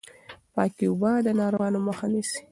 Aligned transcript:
پاکې 0.55 0.85
اوبه 0.89 1.11
د 1.25 1.27
ناروغیو 1.39 1.85
مخه 1.87 2.05
نيسي. 2.11 2.39